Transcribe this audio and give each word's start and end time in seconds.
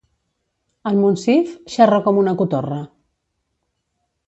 En 0.91 0.97
Monsif 1.01 1.51
xerra 1.75 2.01
com 2.09 2.19
una 2.23 2.35
cotorra. 2.41 2.81